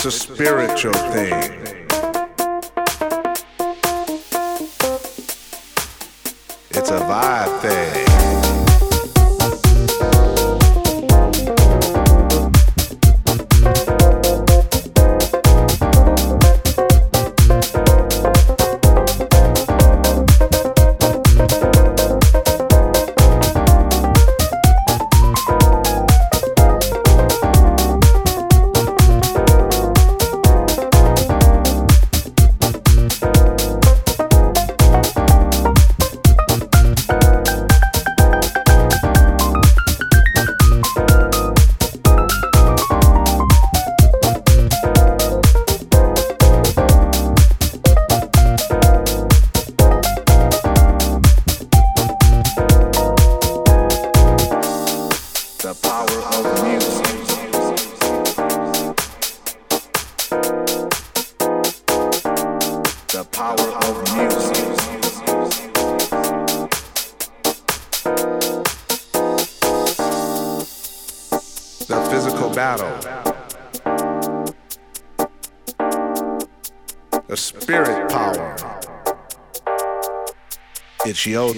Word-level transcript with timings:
It's 0.00 0.06
a 0.06 0.12
spiritual 0.12 0.92
thing. 0.92 1.32
It's 6.70 6.90
a 6.90 7.00
vibe 7.00 7.60
thing. 7.60 8.07
Your 81.26 81.52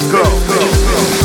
Let's 0.00 0.12
go. 0.12 0.22
Let's 0.22 1.12
go. 1.12 1.17